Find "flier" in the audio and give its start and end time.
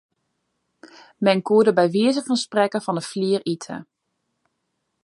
3.11-3.41